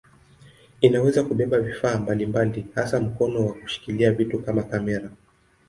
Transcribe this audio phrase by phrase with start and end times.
[0.81, 5.09] Inaweza kubeba vifaa mbalimbali hasa mkono wa kushikilia vitu na kamera.